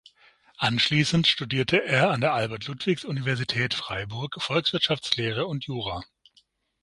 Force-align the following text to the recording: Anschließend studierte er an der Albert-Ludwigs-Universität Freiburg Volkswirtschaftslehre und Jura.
Anschließend 0.57 1.27
studierte 1.27 1.77
er 1.85 2.09
an 2.09 2.21
der 2.21 2.33
Albert-Ludwigs-Universität 2.33 3.75
Freiburg 3.75 4.33
Volkswirtschaftslehre 4.39 5.45
und 5.45 5.65
Jura. 5.65 6.01